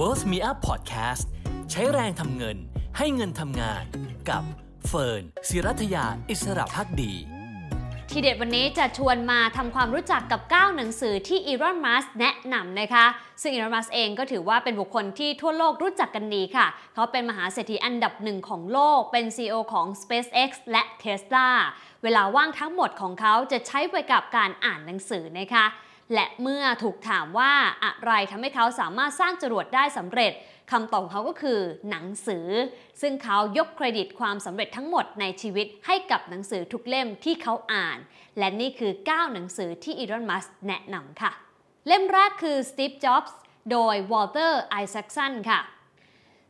[0.00, 1.24] Worth Me Up Podcast
[1.70, 2.56] ใช้แรงทำเงิน
[2.98, 3.84] ให้เงินทำงาน
[4.28, 4.42] กับ
[4.86, 7.12] เฟิร์นศิรัทยาอิสระพักดี
[8.10, 13.06] ทีเด็ดวันนี้จะชวนมาทำความรู้จักกับ 9 หนังสือที่อีรอนมัสแนะนำนะคะ
[13.42, 21.48] ซึ่งอีรอนมัสเองก็ถือว่าเป็นบุคคลที่ทั่วโลกรู้จักกันดีค่ะ เขาเป็นมหาเศรษฐีอันดับหนึ่งของโลก เป็น CEO ของ SpaceX และ Tesla
[22.02, 25.66] เวลาว่างทั้งหมดของเขาจะใช้ไปกับการอ่านหนังสือนะคะ
[26.14, 27.52] และเมื่อถูกถามว่า
[27.84, 30.32] อะไรทำให้เขาสามารถสร้างจรวดได้สำเร็จ
[30.70, 31.60] คำตอบของเขาก็คือ
[31.90, 32.46] หนังสือ
[33.00, 37.98] ซึ่งเขายกเครดิตความสำเร็จทั้งหมดในชีวิตให้กับหนังสือทุกเล่มที่เขาอ่าน
[38.38, 41.32] และนี่คือ 9 หนังสือที่อีลอน มัสก์แนะนำค่ะ
[41.86, 43.32] เล่มแรกคือ Steve Jobs
[43.70, 45.60] โดยวอลเตอร์ไอแซคสันค่ะ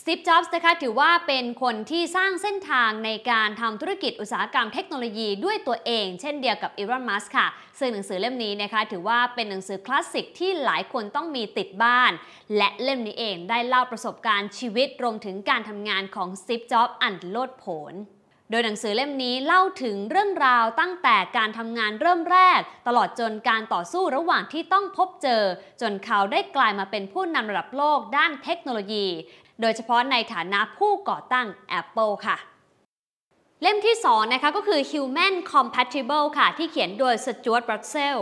[0.00, 7.46] สตีฟ จ็อบส์นะคะ ถือว่าเป็นคนที่สร้างเส้นทางในการทำธุรกิจอุตสาหกรรมเทคโนโลยีด้วยตัวเอง เช่นเดียวกับอีลอน มัสก์ค่ะ
[7.78, 12.12] ซึ่งหนังสือเล่มนี้นะคะ ถือว่าเป็นหนังสือคลาสสิกที่หลายคนต้องมีติดบ้าน
[12.56, 17.94] และเล่มนี้เองได้เล่าประสบการณ์ชีวิตรวมถึงการทำงานของสตีฟ จ็อบส์อันโลดโผน
[18.50, 25.42] โดยหนังสือเล่มนี้เล่าถึงเรื่องราวตั้งแต่การทำงานเริ่มแรก ตลอดจนการต่อสู้ระหว่างที่ต้องพบเจอ
[25.80, 29.06] จนเขาได้กลายมาเป็นผู้นำระดับโลกด้านเทคโนโลยี
[29.60, 31.46] โดยเฉพาะในฐานะผู้ก่อตั้ง
[31.80, 32.36] Apple ค่ะ
[33.62, 38.20] เล่มที่ 2 นะคะก็คือ Human Compatible ค่ะ ที่เขียนโดย Stuart Russell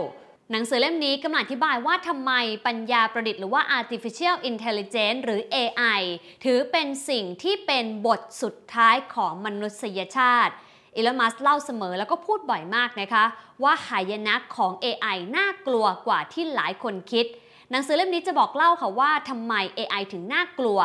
[0.51, 2.31] หนังสือเล่มนี้กำลังอธิบายว่าทำไม
[2.65, 6.01] ปัญญาประดิษฐ์หรือว่า artificial intelligence หรือ AI
[6.43, 10.53] ถือเป็นสิ่งที่เป็นบทสุดท้ายของมนุษยชาติ
[10.95, 13.23] อีลอนมัสเล่าเสมอแล้วก็พูดบ่อยมากนะคะ
[13.63, 17.25] ว่าหายนะของ AI น่ากลัวกว่าที่หลายคนคิด
[17.71, 20.79] หนังสือเล่มนี้จะบอกเล่าค่ะว่าทำไม AI ถึงน่ากลัว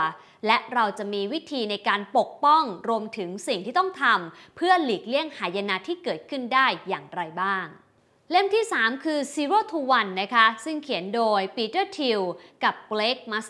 [0.46, 7.66] และเราจะมีวิธีในการปกป้องรวมถึงสิ่งที่ต้องทำเพื่อหลีกเลี่ยงหายนะที่เกิดขึ้นได้อย่างไรบ้าง
[8.30, 12.20] เล่มที่ 3 คือ Zero to One นะคะ ซึ่งเขียนโดยปีเตอร์ทิล
[12.64, 13.40] กับเบลกมา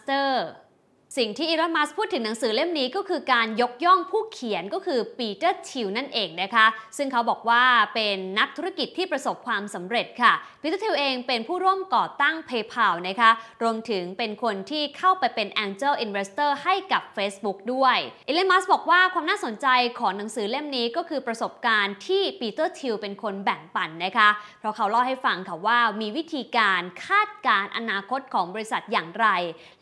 [1.19, 7.63] สิ่งที่อีลอน มัสก์พูดถึงหนังสือเล่มนี้ก็คือการยกย่องผู้เขียนก็คือปีเตอร์ ธีลนั่นเองนะคะ ซึ่งเขาบอกว่า
[7.95, 10.33] เป็นนักธุรกิจที่ประสบความสำเร็จค่ะ
[10.63, 13.31] ปีเตอร์ ธีลเองเป็นผู้ร่วมก่อตั้ง PayPal นะคะ
[13.63, 17.97] รวมถึงเป็นคนที่เข้าไปเป็น Angel Investor ให้กับ Facebook ด้วย
[18.27, 19.67] อีลอน มัสก์บอกว่าความน่าสนใจ
[19.99, 24.29] ของหนังสือเล่มนี้ก็คือประสบการณ์ที่ปีเตอร์ ธีลเป็นคนแบ่งปันนะคะ
[24.61, 29.27] เพราะเขาเล่าให้ฟังค่ะว่ามีวิธีการคาดการณ์อนาคตของบริษัทอย่างไร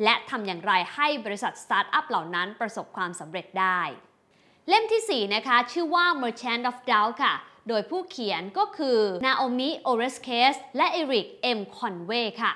[0.03, 3.81] และทำอย่างไรให้บริษัทสตาร์ทอัพเหล่านั้นประสบความสำเร็จได้
[4.69, 7.35] เล่มที่ 4 นะคะ ชื่อว่า Merchants of Doubt ค่ะ
[7.69, 11.27] โดยผู้เขียนก็คือ Naomi Oreskes และ Eric
[11.59, 11.61] M.
[11.77, 12.53] Conway ค่ะ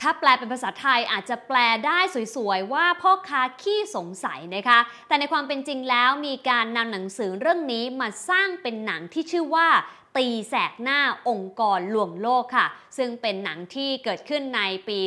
[0.00, 1.98] ถ้าแปลเป็นภาษาไทยอาจจะแปลได้
[2.36, 9.68] สวยๆ ว่าพ่อค้าขี้สงสัยนะคะ แต่ในความเป็นจริงแล้วมีการนำหนังสือเรื่องนี้มาสร้างเป็นหนังที่ชื่อว่า
[10.16, 12.66] ตีแสกหน้าองค์กรลวงโลกค่ะ
[12.96, 14.98] ซึ่งเป็นหนังที่เกิดขึ้นในปี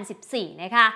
[0.00, 0.86] 2014 นะคะ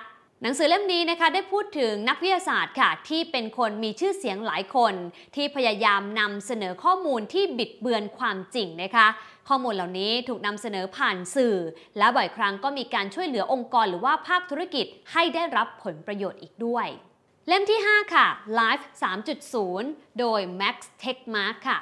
[0.41, 4.93] หนังสือเล่มนี้นะคะได้พูดถึงนักวิทยาศาสตร์ค่ะ ที่เป็นคนมีชื่อเสียงหลายคน
[5.35, 9.07] ที่พยายามนำเสนอข้อมูลที่บิดเบือนความจริงนะคะ
[9.49, 11.55] ข้อมูลเหล่านี้ถูกนำเสนอผ่านสื่อ
[11.97, 16.87] และบ่อยครั้งก็มีการช่วยเหลือองค์กรหรือว่าภาคธุรกิจให้ได้รับผลประโยชน์อีกด้วย
[17.47, 18.27] เล่มที่ 5 ค่ะ
[18.59, 18.85] Life
[19.51, 21.79] 3.0 โดย Max Techmark ค่ะ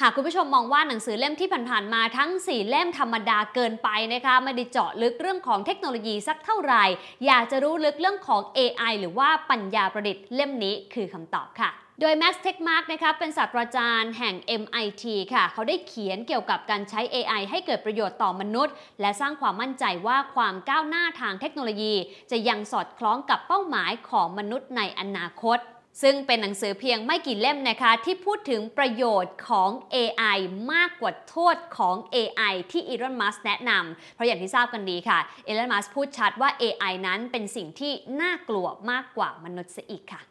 [0.00, 6.84] หากคุณผู้ชมมองว่าหนังสือเล่มที่ผ่านๆมาทั้ง 4 เล่มธรรมดาเกินไปนะคะไม่ได้เจาะลึกเรื่องของเทคโนโลยีสักเท่าไหร่
[7.26, 21.94] อยากจะรู้ลึกเรื่องของ AI หรือว่าปัญญาประดิษฐ์เล่มนี้คือคำตอบค่ะโดย Max Techmark นะคะเป็นศาสตราจารย์แห่ง MIT ค่ะ เขาได้เขียนเกี่ยวกับการใช้ AI ให้เกิดประโยชน์ต่อมนุษย์ และสร้างความมั่นใจว่าความก้าวหน้าทางเทคโนโลยี
[22.30, 25.58] จะยังสอดคล้องกับเป้าหมายของมนุษย์ในอนาคต
[26.02, 30.38] ซึ่งเป็นหนังสือเพียงไม่กี่เล่มนะคะ ที่พูดถึงประโยชน์ของ AI
[30.72, 40.22] มากกว่าโทษของ AI ที่อีลอนมัสแนะนำเพราะอย่างที่ทราบกันดีค่ะอีลอนมัสพูดชัดว่า AI นั้นเป็นสิ่งที่น่ากลัวมากกว่ามนุษย์ซะอีกค่ะ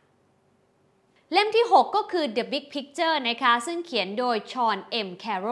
[1.33, 5.47] เล่มที่ 6 ก็คือ The Big Picture นะคะ ซึ่งเขียนโดยชอนเอ็มแคโร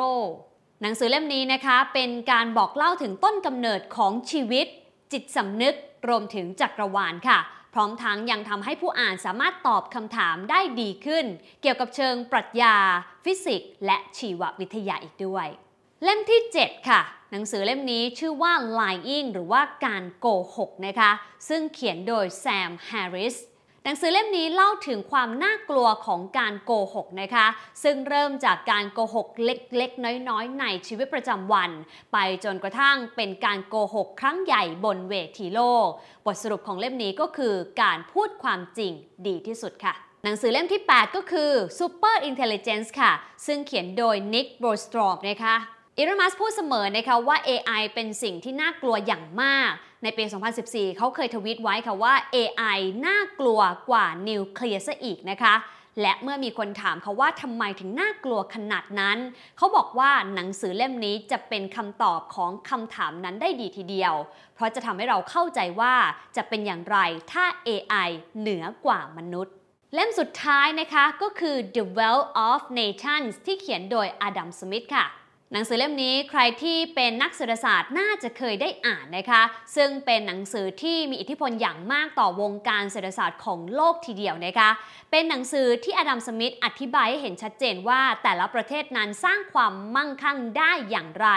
[0.82, 4.68] หนังสือเล่มนี้นะคะ เป็นการบอกเล่าถึงต้นกำเนิดของชีวิต
[5.12, 5.76] จิตสำนึก
[6.08, 7.40] รวมถึงจักรวาลค่ะ
[7.74, 11.26] พร้อมทั้งยังทำให้ผู้อ่านสามารถตอบคำถามได้ดีขึ้น
[11.62, 12.76] เกี่ยวกับเชิงปรัชญา
[13.24, 15.48] ฟิสิกส์และชีววิทยาอีกด้วย
[16.04, 17.02] เล่มที่ 7 ค่ะ
[17.32, 21.12] หนังสือเล่มนี้ชื่อว่า Lying หรือว่าการโกหกนะคะ
[21.50, 23.36] ซึ่งเขียนโดยแซมแฮร์ริส
[23.86, 27.48] หนังสือเล่มนี้เล่าถึงความน่ากลัวของการโกหกนะคะ
[27.84, 31.72] ซึ่งเริ่มจากการโกหกเล็กๆ น้อยๆ ในชีวิตประจำวัน
[32.14, 35.88] ไปจนกระทั่งเป็นการโกหกครั้งใหญ่บนเวทีโลก
[36.26, 38.92] บทสรุปของเล่มนี้ก็คือการพูดความจริง
[39.28, 39.94] ดีที่สุดค่ะ
[40.24, 43.12] หนังสือเล่มที่ 8 ก็คือ Superintelligence ค่ะ
[43.46, 45.56] ซึ่งเขียนโดย Nick Bostrom นะคะ
[45.98, 49.72] อีรมัสพูดเสมอนะคะว่า AI เป็นสิ่งที่น่ากลัวอย่างมาก
[50.04, 50.24] ในปี
[50.62, 53.60] 2014 เขาเคยทวีตไว้ค่ะว่า AI น่ากลัว
[53.90, 55.54] กว่านิวเคลียร์ซะอีกนะคะ
[56.02, 59.18] และเมื่อมีคนถามเขาว่าทำไมถึงน่ากลัวขนาดนั้น
[59.58, 64.14] เขาบอกว่าหนังสือเล่มนี้จะเป็นคำตอบของคำถามนั้นได้ดีทีเดียว
[64.56, 65.94] เพราะจะทำให้เราเข้าใจว่า
[66.36, 66.98] จะเป็นอย่างไร
[67.32, 68.10] ถ้า AI
[68.40, 69.54] เหนือกว่ามนุษย์
[69.94, 75.08] เล่มสุดท้ายนะคะก็คือ The Wealth of Nations ที่เขียนโดยอดัมสมิธค่ะ
[75.54, 79.42] หนังสือเล่มนี้ใครที่เป็นนักเศรษฐศาสตร์น่าจะเคยได้อ่านนะคะ
[79.76, 84.70] ซึ่งเป็นหนังสือที่มีอิทธิพลอย่างมากต่อวงการเศรษฐศาสตร์ของโลกทีเดียวนะคะ
[85.12, 91.30] เป็นหนังสือที่อดัมสมิธอธิบายให้เห็นชัดเจนว่าแต่ละประเทศนั้นสร้างความมั่งคั่งได้อย่างไร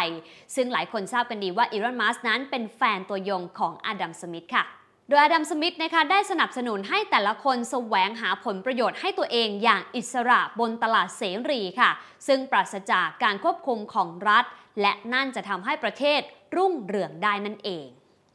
[0.54, 11.90] ซึ่งหลายคนทราบกันดีว่าอีรอนมัสนั้นเป็นแฟนตัวยงของอดัมสมิธค่ะ โดยอดัมสมิธนะคะได้สนับสนุนให้แต่ละคนแสวงหาผลประโยชน์ให้ตัวเองอย่างอิสระบนตลาดเสรีค่ะ
[12.26, 14.44] ซึ่งปราศจากการควบคุมของรัฐ
[14.80, 16.20] และนั่นจะทำให้ประเทศ
[16.56, 17.86] รุ่งเรืองได้นั่นเอง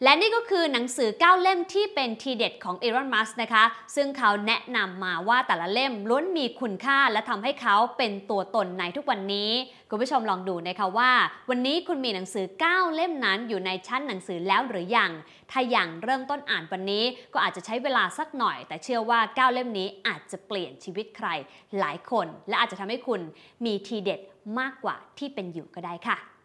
[0.04, 3.64] และนี่ก็คือหนังสือ 9 เล่มที่เป็นทีเด็ดของอีรอนมัสนะคะ
[3.96, 9.52] ซึ่งเขาแนะนำมาว่าแต่ละเล่มล้วนมีคุณค่า และทำให้เขาเป็นตัวตนในทุกวันนี้
[9.90, 11.12] คุณผู้ชมลองดูนะคะว่า
[11.50, 15.12] วันนี้คุณมีหนังสือ 9 เล่มนั้นอยู่ในชั้นหนังสือแล้วหรือยัง
[15.52, 17.04] ถ้าอยังเริ่มต้นอ่านวันนี้
[17.34, 21.28] ก็อาจจะใช้เวลาสักหน่อย แต่เชื่อว่า 9 เล่มนี้อาจจะเปลี่ยนชีวิตใคร
[21.80, 23.22] หลายคน และอาจจะทำให้คุณ
[23.66, 24.20] มีทีเด็ด
[24.60, 26.39] มากกว่าที่เป็นอยู่ก็ได้ค่ะ